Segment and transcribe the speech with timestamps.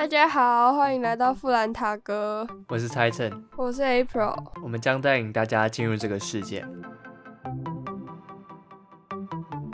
[0.00, 6.64] 大家好，欢迎来到富兰塔哥，我是猜测，我是 April，我们将带领大家进入这个世界。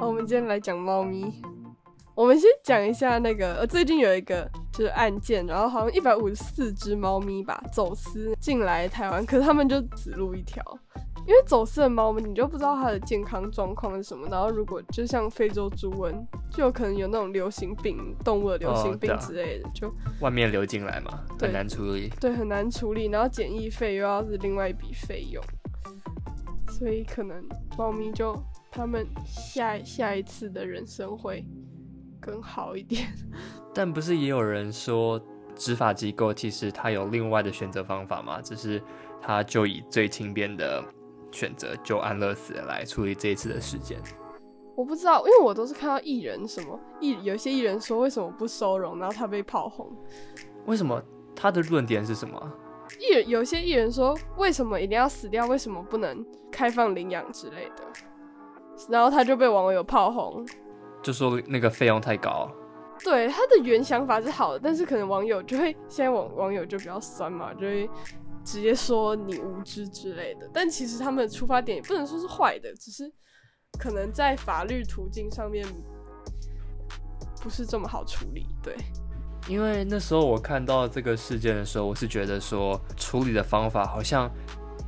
[0.01, 1.33] 我们今天来讲猫咪。
[2.17, 10.61] 我们先讲一下那个，呃，最近有一个就是案件，然后好像一百五十四只猫咪吧走私进来台湾，可是他们就只录一条。
[11.25, 14.27] 因为走私的猫咪，你就不知道它的健康状况是什么。
[14.29, 16.13] 然后如果就像非洲猪瘟，
[16.57, 22.11] 就可能有那种流行病、动物的流行病之类的，就外面流进来嘛，很难处理。
[22.19, 23.07] 对，很难处理。
[23.07, 25.45] 然后检疫费又要是另外一笔费用，
[26.69, 27.47] 所以可能
[27.77, 28.35] 猫咪就
[28.71, 31.45] 他们下下一次的人生会
[32.19, 33.07] 更好一点。
[33.75, 35.21] 但不是也有人说，
[35.55, 38.41] 执法机构其实它有另外的选择方法嘛？
[38.41, 38.83] 只是
[39.21, 40.83] 它就以最轻便的。
[41.33, 44.01] 选择就安乐死来处理这一次的事件，
[44.77, 49.91] 我不知道，因为我都是看到艺人什么艺，有些艺人说为什么不收容，然后他被炮轰，
[50.67, 51.03] 为什么
[51.35, 52.53] 他的论点是什么？
[53.01, 57.85] 艺人有些艺人说为什么一定要死掉，为什么不能开放领养之类的，
[58.91, 60.47] 然后他就被网友炮轰，
[61.03, 62.51] 就说那个费用太高。
[63.03, 67.89] 对他的原想法是好的，但是可能网友就会现在网网友就比较酸嘛，就会。
[68.45, 73.13] 直接说你无知之类的，但其实他们的出发点也不能说是坏的，只是
[73.79, 75.67] 可能在法律途径上面
[77.43, 78.47] 不是这么好处理。
[78.63, 78.75] 对，
[79.49, 84.31] 因为那时候我看到这个事件的时候，我是觉得说处理的方法好像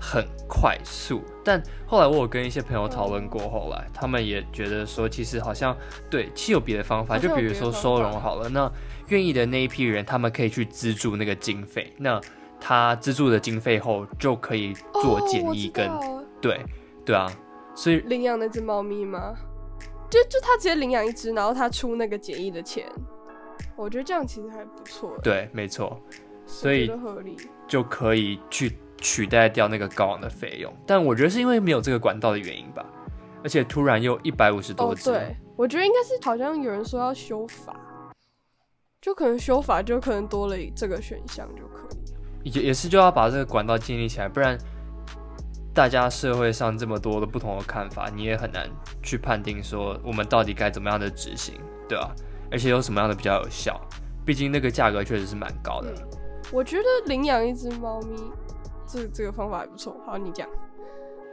[0.01, 5.77] 很快速，但后来我有跟一些朋友讨论过，后来他们也觉得说，其实好像
[6.11, 8.71] 对，其实有别的方法，就比如说收容好了，那
[9.09, 12.21] 愿意的那一批人，他们可以去资助那个经费，那。
[12.61, 15.89] 他资助的经费后就可以做检疫跟
[16.41, 16.61] 对
[17.05, 17.33] 对啊，
[17.79, 19.37] 所以领养那只猫咪吗？
[20.11, 22.85] 就就他直接领养一只，然后他出那个检疫的钱，
[23.77, 25.17] 我觉得这样其实还不错。
[25.23, 26.03] 对，没错，
[26.45, 27.37] 所以合理
[27.69, 30.75] 就可以去取代掉那个高昂的费用。
[30.85, 32.85] 但我觉得是因为没有这个管道的原因吧，
[33.45, 37.77] 而且突然又一百五十多只，对我觉得应该是好像有人说要修法，
[39.01, 41.87] 就可能修法就可能多了这个选项就可
[42.43, 42.51] 以。
[42.51, 44.59] 也也是就要把这个管道建立起来，不然
[45.79, 48.69] 大家社会上这么多的不同的看法，你也很难
[49.01, 51.55] 去判定说我们到底该怎么样的执行，
[51.89, 52.11] 对吧？
[52.51, 53.81] 而且有什么样的比较有效？
[54.27, 55.95] 毕竟那个价格确实是蛮高的。
[56.53, 58.17] 我觉得领养一只猫咪，
[58.89, 59.97] 这这个方法还不错。
[60.05, 60.49] 好，你讲。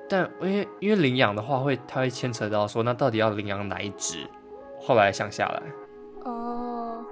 [0.07, 4.29] 但因为因为领养的话，会它会牵扯到说，那到底要领养哪一只？
[4.79, 5.63] 后来想下来。
[6.23, 7.03] 哦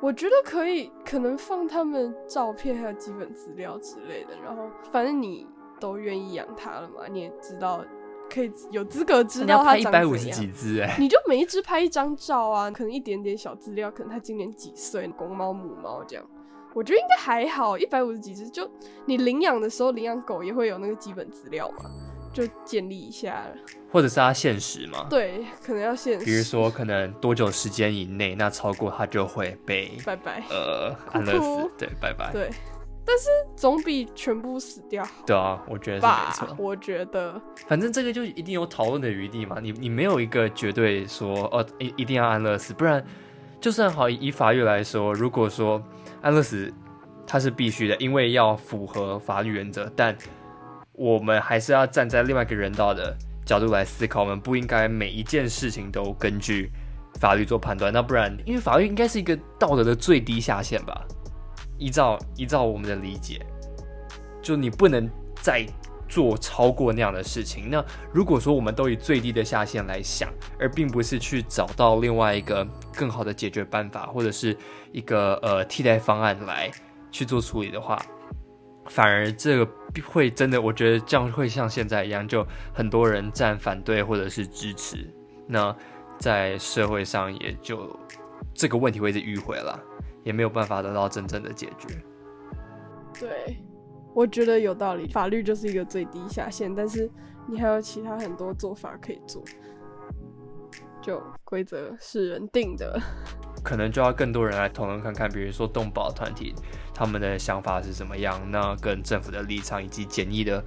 [0.00, 5.46] 我觉得可以，可能放他们照片还有基本资料之类的，然后反正你
[5.82, 7.84] 都愿意养它了嘛，你也知道
[8.32, 10.30] 可以有资格知道它长怎样。
[10.30, 16.24] 几只哎，你就每一只拍一张照啊，可能一点点小资料，可能它今年几岁，公猫母猫这样，
[16.72, 18.70] 我觉得应该还好，一百五十几只，就
[19.06, 21.90] 你领养的时候领养狗也会有那个基本资料嘛。
[22.32, 23.44] 就建立一下，
[23.92, 25.06] 或者是它限时嘛？
[25.10, 26.24] 对，可能要限时。
[26.24, 31.70] 比如说，可能多久时间以内，那超过它就会被拜拜，呃，安乐死。
[31.76, 32.32] 对，拜拜。
[32.32, 32.50] 对，
[33.04, 35.10] 但是总比全部死掉好。
[35.26, 36.12] 对啊，我觉得是没
[36.48, 36.56] 错。
[36.58, 39.58] 我觉得，反正这个就一定有讨论的余地嘛。
[39.60, 43.04] 你你没有一个绝对说，哦，一一定要安乐死，不然
[43.60, 45.82] 就算好以法律来说，如果说
[46.20, 46.72] 安乐死
[47.26, 50.16] 它是必须的，因为要符合法律原则，但
[50.92, 56.70] 我们还是要站在另外一个人道的角度来思考，我们不应该每一件事情都根据
[57.18, 57.92] 法律做判断。
[57.92, 61.04] 那不然，因为法律应该是一个道德的最低下限吧？
[61.82, 63.44] 依照依照我们的理解，
[64.40, 65.10] 就你不能
[65.40, 65.66] 再
[66.08, 67.68] 做超过那样的事情。
[67.70, 70.28] 那如果说我们都以最低的下限来想，
[70.60, 74.56] 而并不是去找到另外一个更好的解决办法，或者是
[74.92, 76.70] 一个呃替代方案来
[77.10, 78.00] 去做处理的话。
[78.86, 79.68] 反而这个
[80.04, 85.08] 会真的，我觉得这样会像现在一样，就很多人站反对或者是支持，
[85.46, 85.74] 那
[86.18, 87.96] 在社会上也就
[88.52, 89.80] 这个问题会是迂回了，
[90.24, 91.88] 也没有办法得到真正的解决。
[93.18, 93.56] 对，
[94.14, 97.10] 我觉得有道理，法律就是一个最低下限，但是
[97.46, 99.42] 你还有其他很多做法可以做，
[101.00, 103.00] 就规则是人定的。
[103.62, 106.52] 可能就要更多人来讨论看看，比如说动保团体
[106.92, 110.60] 他们的想法是怎么样，那跟政府的立场以及简易的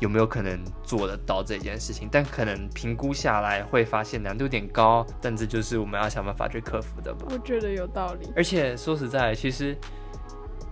[0.00, 2.08] 有没有可能做得到这件事情？
[2.10, 7.26] 但可能评估下来会发现难度有点高，但这就是我们要想办法去克服的吧。
[7.30, 8.28] 我觉得有道理。
[8.34, 9.76] 而且说实在，其实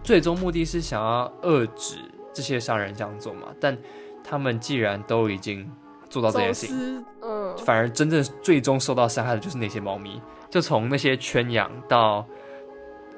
[0.02, 1.96] 最终目的是想要遏制
[2.32, 3.48] 这些商人这样做嘛。
[3.60, 3.76] 但
[4.24, 5.70] 他们既然都已经
[6.08, 10.20] 做到这件事情，嗯，反而真正最终受到伤害的就是那些猫咪。
[10.48, 12.26] 就从那些圈养到，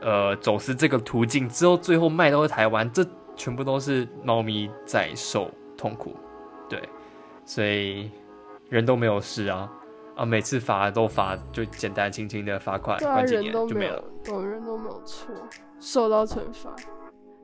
[0.00, 3.06] 呃走私这个途径之后，最后卖到台湾，这
[3.36, 5.48] 全部都是猫咪在受
[5.80, 6.14] 痛苦，
[6.68, 6.86] 对，
[7.46, 8.10] 所以
[8.68, 9.72] 人都没有事啊
[10.14, 15.34] 啊，每次罚都罚就简单轻轻的罚款，对啊，关几年人都没就没了有。，对，人都没有错，
[15.78, 16.76] 受到惩罚，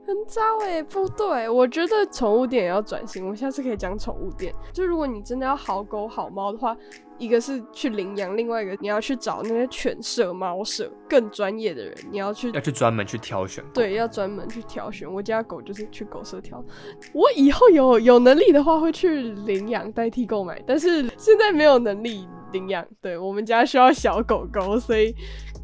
[0.07, 3.25] 很糟哎、不对，我觉得宠物店也要转型。
[3.25, 6.77] 我们下次可以讲宠物店，就如果你真的要好狗好猫的话，
[7.19, 15.13] 一个是去领养，另外一个你要去找那些犬舍、猫舍更专业的人，你要去要去专门去挑选，对，要专门去挑选。
[15.13, 16.63] 我家狗就是去狗舍挑。
[17.13, 22.87] 我以后有有能力的话会去领养代替购买，但是现在没有能力领养。
[23.01, 25.13] 对我们家需要小狗狗，所以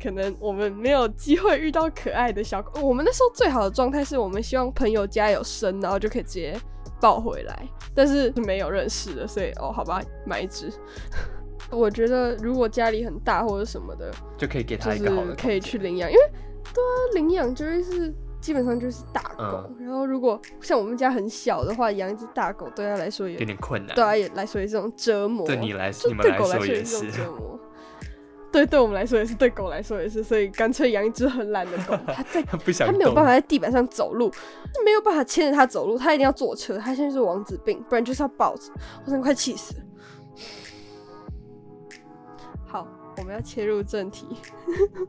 [0.03, 2.81] 可能我们没有机会遇到可爱的小狗。
[2.81, 6.59] 我们那时候最好的状态是我们希望朋友家有生，然后就可以直接
[7.01, 10.73] 抱回来，但是没有认识的，所以哦，好吧，买一只。
[11.71, 16.23] 我觉得如果家里很大或者什么的，就可以给就是他一个好的可以去领养，因为
[16.75, 23.95] 对啊，领养就会是基本上就是大狗，嗯然后如果像我们家很小的话，养一只大狗对他来说也有点困难。
[23.95, 27.59] 对啊也来说也是一种折磨，对你来说对狗来说也说也是种，折磨。
[28.53, 34.31] 对，对我们来说也是，对狗来说也是，所以干脆养一只很懒的狗，它在 不想它没有动办法在地板上走路，
[34.85, 38.71] 没有办法牵着它走路，它一定要坐车，它现在是王子病，不然就是要抱着，
[39.05, 39.83] 我真的快气死了。
[42.67, 44.27] 好，我们要切入正题。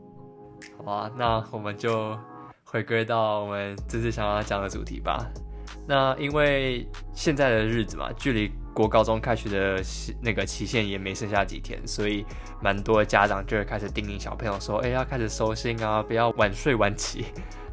[0.82, 2.18] 好啊，那我们就
[2.64, 5.24] 回归到我们这次想要讲的主题吧。
[5.86, 9.80] 那因为现在的日子嘛，距离国高中开学的
[10.20, 12.26] 那个期限也没剩下几天，所以
[12.60, 17.26] 蛮多家长就会开始叮咛小朋友说：“哎、要开始收心啊，不要晚睡晚起。”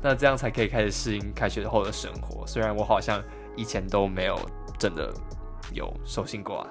[0.03, 2.45] 那这样才可以开始适应开学后的生活。
[2.47, 3.21] 虽然我好像
[3.55, 4.39] 以前都没有
[4.79, 5.13] 真的
[5.73, 6.67] 有收心过啊，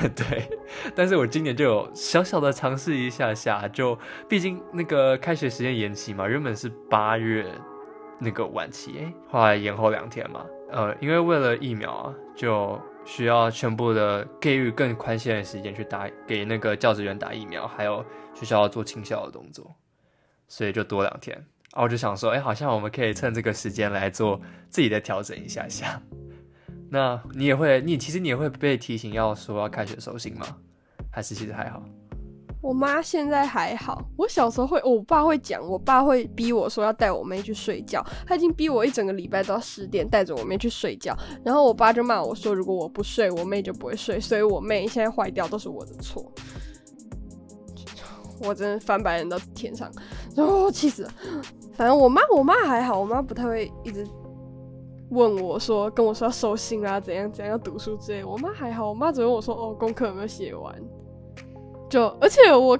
[0.16, 0.48] 对，
[0.94, 3.96] 但是我今年就有小小的尝试一下下，就
[4.28, 7.46] 毕竟那个开学时间延期嘛，原本是八月
[8.18, 18.04] 那个晚期，哎，后来延后两天嘛，呃，因为为了疫苗，就需要全部的给予更宽限的时间去打给那个教职员打疫苗，还有
[18.34, 19.74] 学校要做清校的动作，
[20.48, 21.36] 所以就多两天。
[21.72, 24.40] 啊，我就想说，哎，好像我们可以趁这个时间来做
[24.70, 26.00] 自己的调整一下下。
[26.88, 30.46] 那你也会，你其实你也会被提醒要说要开学收心吗？
[31.10, 31.82] 还是其实还好？
[32.64, 41.14] 我妈现在还好，我小时候会，我爸会讲，我爸会逼我说要带我妹去睡觉，他已经逼我一整个礼拜都要十点带着我妹去睡觉，
[41.44, 46.32] 然后我爸就骂我说，如果我不睡，我妹就不会睡，所以我妹现在坏掉都是我的错，
[48.40, 49.92] 我真的翻白眼到天上，
[50.38, 51.10] 哦，气死了。
[51.74, 54.08] 反正我妈，我妈还好，我妈不太会一直
[55.10, 58.24] 问我说，跟我说要收心啊，怎样怎样要读书之类。
[58.24, 60.74] 我妈还好，我妈只问我说，哦，功课有没有写完？
[61.88, 62.78] 就而且我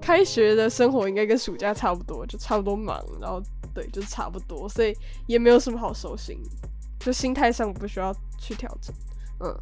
[0.00, 3.42] 开学的生活应该跟暑假差不多，就差不多忙，然后
[3.74, 4.96] 对，就差不多，所以
[5.26, 6.38] 也没有什么好收心，
[6.98, 8.94] 就心态上不需要去调整。
[9.40, 9.54] 嗯，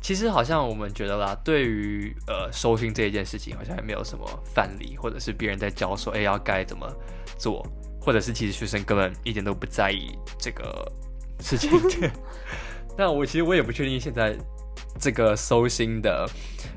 [0.00, 6.90] 其实好像我们觉得啦，对于呃收心这一件事情，好像也没有什么范例，或者是别人在教说，哎、要该怎么
[7.36, 7.64] 做，
[8.00, 10.90] 或者是其实学生根本一点都不在意这个
[11.40, 11.70] 事情。
[12.96, 14.36] 那我其实我也不确定现在
[14.98, 16.28] 这个收心的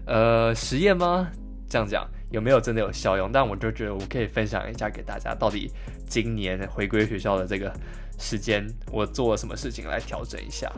[0.06, 1.30] 呃实验吗？
[1.70, 3.32] 这样讲有没有真的有效用？
[3.32, 5.72] 但我就觉得我可以分享一下给大家，到底
[6.08, 7.72] 今年回归学校的这个
[8.18, 10.72] 时间，我做了什么事情来调整一下。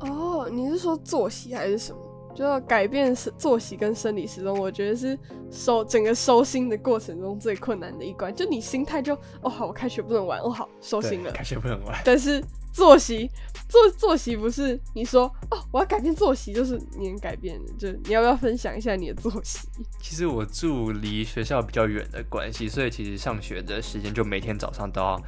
[0.00, 1.98] 哦，你是说作息还是什么？
[2.34, 5.18] 就要改变生作息跟生理时钟，我觉得是
[5.50, 8.34] 收整个收心的过程中最困难的一关。
[8.34, 11.30] 就你心态就哦好，我开学不能玩，哦好收心了。
[11.30, 12.00] 开学不能玩。
[12.04, 13.30] 但是作息
[13.68, 17.72] 作作息不是你说哦我要改变作息，就是你能改变的。
[17.78, 19.68] 就你要不要分享一下你的作息？
[20.00, 25.20] 其实我住离学校比较远的关系，所以其实上学的时间就每天早上都要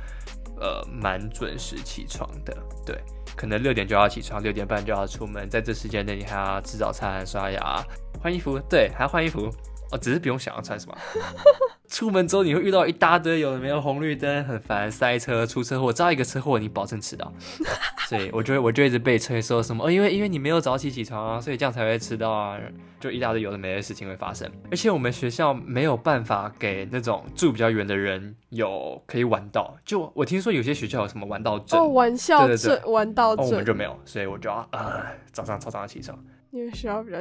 [0.60, 2.56] 呃蛮准时起床的。
[2.84, 2.98] 对，
[3.36, 7.84] 可能六点就要起床，六点半就要出门，在这时间内你还要吃早餐、刷牙、
[8.22, 9.50] 换衣服，对，还要换衣服。
[9.90, 10.96] 哦，只是不用想要穿什么。
[11.94, 17.32] 出门之后你会遇到一大堆有的没有红绿灯，很烦，塞车、出车祸，只要一个车祸你保证迟到。
[18.08, 22.58] 所以我就会我就一直被催说什么哦，因为因为你没有早起起床啊，所以这样才会迟到啊，
[22.98, 24.50] 就一大堆有的没的事情会发生。
[24.72, 36.18] 而且我们学校没有办法给那种住比较远的人有可以晚到，就我听说有些学校有什么晚到证，哦，玩笑证，玩到哦，我们，就没有，所以我就要呃早上超早起床。
[36.50, 37.18] 因为学校比较，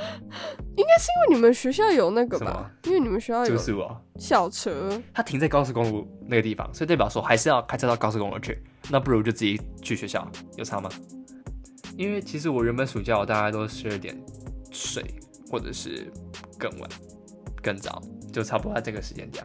[0.76, 2.70] 应该是因为你们学校有那个吧？
[2.84, 8.62] 因为你们学校有住宿哦，校车，它停在高速公路那个地方，所以代表说还是要开车到高速公路去。
[8.90, 10.26] 那不如就自己去学校，
[10.56, 10.88] 有差吗？
[11.96, 14.16] 因为其实我原本暑假我大概都十二点
[14.70, 15.04] 睡，
[15.50, 16.10] 或者是
[16.58, 16.88] 更晚、
[17.62, 18.00] 更早，
[18.32, 19.44] 就差不多在这个时间点。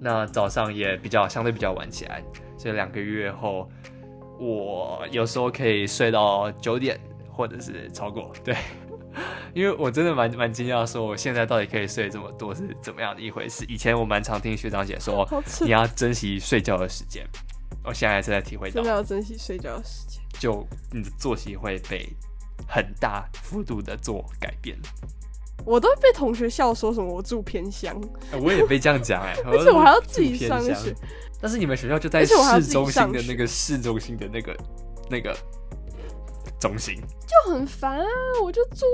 [0.00, 2.24] 那早上也比较相对比较晚起来，
[2.56, 3.68] 所以两个月后，
[4.38, 6.98] 我有时候可以睡到九点，
[7.30, 8.32] 或者是超过。
[8.42, 8.56] 对，
[9.54, 13.64] 因为我真的蛮蛮惊讶，说我现在到底可以睡这么多是怎么样的一回事。
[13.68, 15.28] 以前我蛮常听学长姐说，
[15.60, 17.26] 你要珍惜睡觉的时间，
[17.84, 22.08] 我现在还是在体会到，真的要珍惜睡觉的时间，就你的作息会被
[22.68, 24.78] 很大幅度的做改变。
[25.66, 27.94] 我都被同学笑说什么我住偏乡，
[28.40, 30.94] 我也被这样讲哎， 而且我还要自己上学。
[31.42, 34.56] 但是你们学校就在市中心的那个市中心的那个
[35.10, 35.36] 那个
[36.58, 38.06] 中心，就很烦啊！
[38.42, 38.84] 我就住，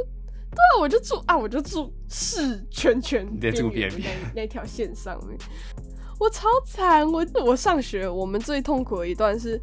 [0.57, 5.39] 对啊，我就住啊，我就住市圈圈边边那那条线上面，
[6.19, 7.07] 我超惨！
[7.13, 9.61] 我我上学，我们最痛苦的一段是。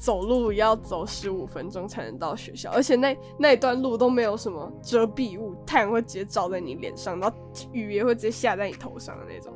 [0.00, 7.36] 走路要走十五分钟才能到学校，而且那那一段路都没有什么遮蔽物，太阳会直接照在你脸上，然后
[7.72, 9.52] 雨也会直接下在你头上的那种，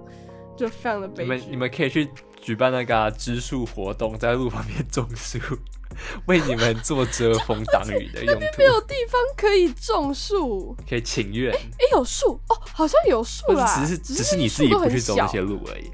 [0.57, 1.23] 就非常的悲。
[1.23, 2.11] 你们你们可以去
[2.43, 5.39] 举办那个植树活动，在路旁边种树，
[6.27, 8.41] 为你们做遮风挡雨的用途。
[8.59, 11.55] 没有地方可以种树，可以请愿。
[11.55, 11.61] 哎，
[11.93, 12.33] 有树？
[12.49, 15.89] 哦，好像有树啦，只是只是你自己不去走那些路而已，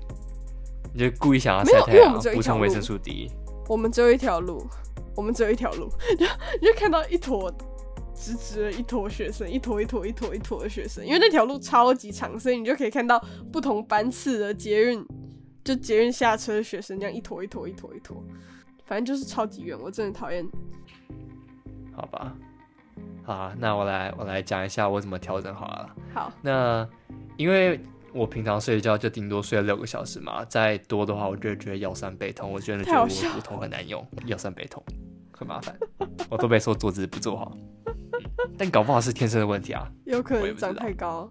[0.94, 3.30] 你就故意想要晒太阳，补充维生素 D。
[3.68, 4.66] 我们只有一条路，
[5.14, 6.24] 我们只有一条路，就
[6.62, 7.52] 你就看到一坨
[8.14, 15.04] 直直的一坨学生，一坨一坨一坨一坨的学生，因为那条路超级长，所以你就可以看到不同班次的捷运，
[15.68, 18.24] 就捷运下车的学生这样一坨一坨一坨一坨，
[18.86, 20.42] 反正就是超级远，我真的讨厌。
[21.92, 22.34] 好吧，
[23.22, 25.94] 好，那我来我来讲一下我怎么调整好了。
[26.14, 26.88] 好，那
[27.36, 27.78] 因为。
[28.14, 34.82] 我平常睡觉就顶多睡了六个小时嘛，再多的话，我就觉得腰酸背痛，我真的觉得我骨头很难用，腰酸背痛
[35.30, 35.78] 很麻烦，
[36.30, 37.54] 我都被说坐姿不做好，
[38.56, 41.30] 但搞不好是天生的问题啊，有可能长太高，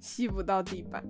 [0.00, 1.02] 吸不到地板。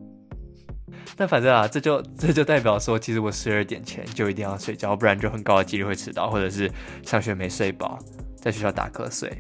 [1.16, 6.70] 但反正啊，这就这就代表说，其实我十二点前就一定要睡觉，不然就很高的几率会迟到，或者是
[7.04, 7.98] 上学没睡饱，
[8.36, 9.30] 在学校打瞌睡。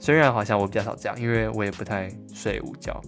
[0.00, 3.00] 虽然好像我比较少这样，因为我也不太睡午觉，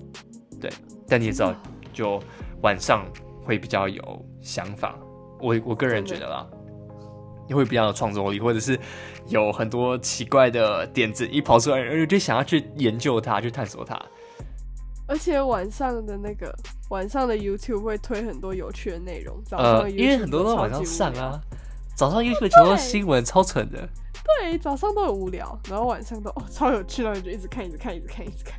[0.60, 0.70] 对。
[1.08, 1.54] 但你也知道，
[1.92, 2.22] 就
[2.62, 3.04] 晚上
[3.44, 4.98] 会比较有想法。
[5.40, 6.46] 我我个人觉得啦，
[7.48, 8.78] 你会比较有创作力，或者是
[9.28, 14.00] 有很多奇怪的点子一跑出来，而且就想要去研究它，去探索它。
[15.10, 16.56] 而且晚上的那个
[16.90, 19.36] 晚上的 YouTube 会推很多有趣的内容。
[19.50, 21.40] 呃，因为很多都晚上上啊，
[21.96, 23.88] 早上 YouTube 全都是新闻，超蠢的。
[24.40, 28.54] 对，早上都很无聊，然后晚上都哦超有趣，然后你就一直看，一直看，一直看，一直看。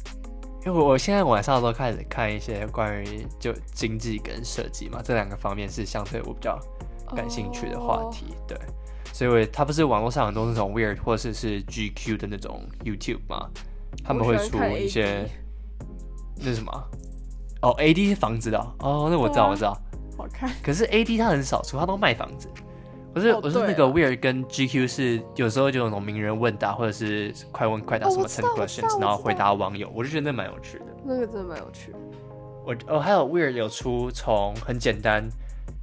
[0.65, 6.60] 因为我现在晚上都开始看一些关于就经济跟设计嘛，这两个方面是相对我比较
[7.15, 8.58] 感兴趣的话题，对，
[9.13, 13.50] 所以它不是网络上很多那种 weird 或者是 GQ 的那种 YouTube 嘛，
[14.03, 15.25] 他们会出一些
[16.43, 16.71] 那什么
[17.62, 19.77] 哦，AD 是房子的哦，那我知道我知道，
[20.17, 22.50] 好看，可是 AD 他很少出，他都卖房子。
[23.13, 30.86] 我是，我是那个 Weird 跟 GQ 是有时候就有那种名人问答，或者是快问快答什么 ten questions，然后回答网友，我就觉得那蛮有趣的。
[31.03, 31.93] 那个真的蛮有趣。
[32.65, 35.27] 我哦，还有 Weird 有出从很简单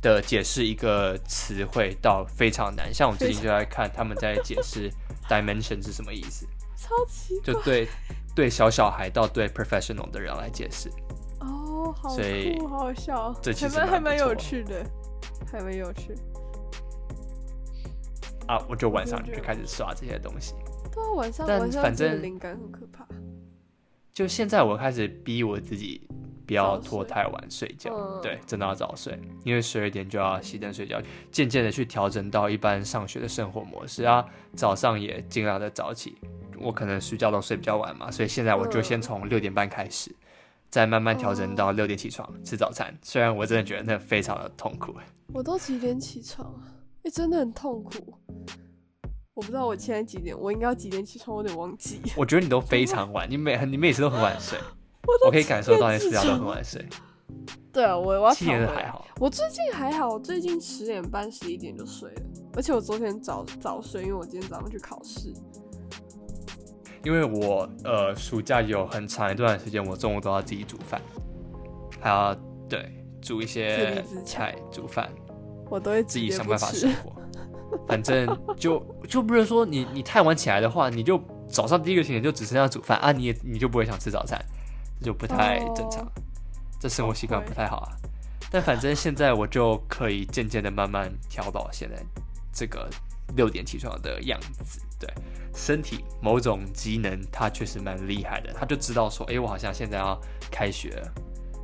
[0.00, 4.90] 的解释一个词汇到非常难，像我最近就在看他们在解释
[5.28, 6.46] dimension 是什么意思，
[6.76, 7.86] 超奇就对
[8.38, 10.88] 对小小孩到对 professional 的人来解释。
[11.40, 14.86] 哦，好酷，好好笑，这其实还蛮有趣的，
[15.50, 16.14] 还蛮有趣。
[18.46, 18.64] 啊！
[18.68, 20.54] 我就晚上就开始刷这些东西。
[20.92, 23.04] 对啊，晚上但反正灵感很可怕。
[24.12, 26.08] 就现在，我开始逼我自己
[26.46, 28.20] 不要拖太晚睡觉。
[28.20, 31.02] 对，真的要早睡，因为十二点就要熄灯睡觉。
[31.32, 36.16] 渐渐的去调整到一般上学的生活模式啊，早上也尽量的早起。
[36.60, 40.14] 我可能睡觉都睡比较晚嘛，所以现在我就先从六点半开始，
[40.70, 42.96] 再慢慢调整到六点起床吃早餐。
[43.02, 44.94] 虽然我真的觉得那非常的痛苦。
[45.32, 46.62] 我都几点起床啊？
[47.04, 48.14] 哎，真的很痛苦。
[49.34, 51.36] 我不知道我现在几点，我应该要几点起床？
[51.36, 52.00] 我有点忘记。
[52.16, 54.58] 我觉得你都非常晚， 你每你每次都很晚睡，
[55.24, 56.84] 我可以感受到你睡觉都很晚睡。
[57.72, 62.22] 对啊，我我要七点还好，我最近还好，我最近十点半十一点就睡了，
[62.54, 65.32] 而且我昨天早早睡，因为我今天早上去考试。
[67.08, 71.00] 因为我呃暑假有很长一段时间，我中午都要自己煮饭，
[71.98, 72.34] 还要
[72.68, 72.86] 对
[73.22, 75.08] 煮一些菜煮饭，
[75.70, 77.10] 我都会自己想办法生活。
[77.86, 84.38] 反正就就不是说你你太晚起来的话，你就早上第一个行程就只剩下煮饭啊，你也你就不会想吃早餐，
[85.00, 86.06] 就不太正常，
[86.78, 87.88] 这生活习惯不太好啊。
[88.50, 91.96] 但反正现在我就可以渐渐的慢慢调到现在
[92.52, 92.86] 这个
[93.34, 95.08] 六点起床的样子，对
[95.54, 101.12] 身体某种机能他确实蛮厉害的，他就知道说，哎，我好像现在要开学了，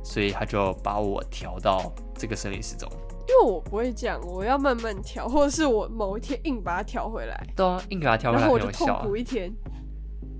[0.03, 2.89] 所以他就把我调到这个生理时钟。
[3.27, 8.87] 因为我不会这样，我要慢慢调，或者是我某一天硬把它调回来，对啊，硬给它调回来然后我就痛。
[9.01, 9.51] 苦一天，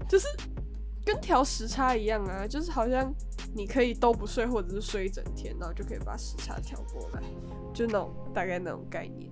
[0.07, 0.27] 就是
[1.03, 3.11] 跟调时差一样啊，就是好像
[3.55, 7.23] 你可以都不睡，或者是睡一整天，然后就可以把时差调过来，
[7.73, 9.31] 就那种大概那种概念。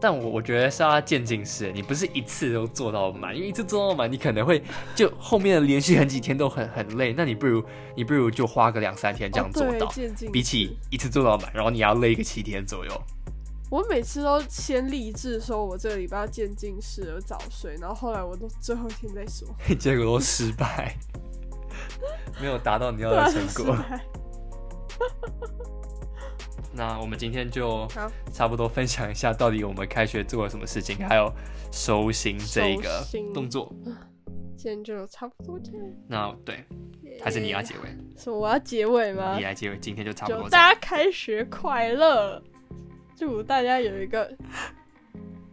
[0.00, 4.62] 但我我觉得是要渐进式，你不是一次都做到满，因为一次做到满，你可能会
[4.94, 7.64] 就后面的连续很几天都很很累，那你不如
[7.96, 9.90] 你不如就花个两三天这样做到，
[10.32, 12.92] 比起一次做到满，然后你要累个七天左右。
[13.68, 20.94] 我每次都先立志说，我这个礼拜要渐进式而早睡，然后后来我都最后一天再说， 结果都失败，
[22.40, 23.76] 没有达到你要的成果。
[26.76, 27.88] 那我们今天就
[28.32, 31.32] 差不多分享一下，到底我们开学做了什么事情，还有
[31.72, 33.02] 收心这一个
[33.32, 33.72] 动作。
[34.56, 35.86] 今天就差不多这样。
[36.06, 36.64] 那对，
[37.22, 39.44] 还是你要结尾，是我要结尾吗你？
[39.44, 40.48] 来结尾，今天就差不多。
[40.50, 42.42] 大家开学快乐，
[43.16, 44.30] 祝大家有一个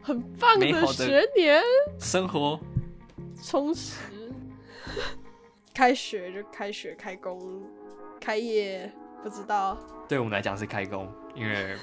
[0.01, 1.61] 很棒的学年，
[1.99, 2.59] 生活
[3.41, 3.97] 充实。
[5.73, 7.63] 开学就开学，开工，
[8.21, 8.91] 开业，
[9.23, 9.77] 不知道
[10.07, 11.75] 对我们来讲是开工，因为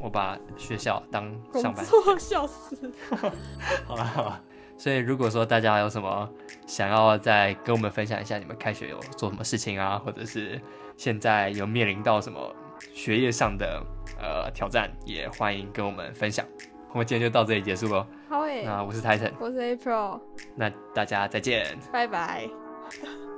[0.00, 1.84] 我把学校当上班。
[1.84, 2.90] 作，笑死。
[3.86, 4.40] 好了好了，
[4.78, 6.28] 所以如果说大家有什么
[6.66, 10.58] 想要再跟我们分享一下，你们开学有做什么事情啊，或者是
[10.96, 12.40] 现在有面临到什么
[12.94, 13.82] 学业上的
[14.18, 16.46] 呃挑战，也欢迎跟我们分享。
[16.92, 18.06] 我们今天就到这里结束喽。
[18.28, 20.18] 好诶，那我是 Titan，我是 April，
[20.56, 21.78] 那大家再见。
[21.92, 22.48] 拜拜。